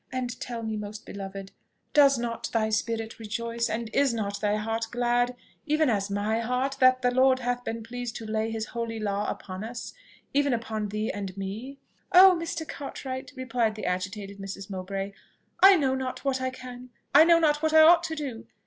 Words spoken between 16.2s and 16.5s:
what I